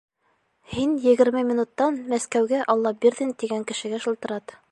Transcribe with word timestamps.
Һин 0.75 0.95
егерме 1.03 1.43
минуттан 1.49 2.01
Мәскәүгә 2.15 2.63
Аллабирҙин 2.75 3.35
тигән 3.43 3.69
кешегә 3.73 4.03
шылтырат. 4.07 4.59